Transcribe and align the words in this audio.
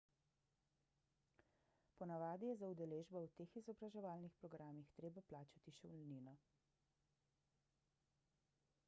ponavadi 1.99 2.47
je 2.49 2.55
za 2.61 2.69
udeležbo 2.73 3.21
v 3.25 3.29
teh 3.41 3.53
izobraževalnih 3.61 4.39
programih 4.45 4.89
treba 5.01 5.25
plačati 5.33 5.75
šolnino 5.81 6.35